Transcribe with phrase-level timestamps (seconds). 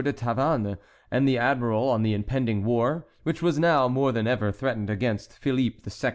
[0.03, 0.77] de Tavannes
[1.11, 5.31] and the admiral on the impending war, which was now more than ever threatened against
[5.37, 6.09] Philippe II.